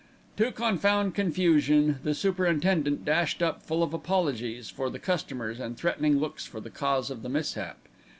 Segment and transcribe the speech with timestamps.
[0.37, 6.17] To confound confusion the superintendent dashed up full of apologies for the customers and threatening
[6.19, 7.77] looks for the cause of the mishap.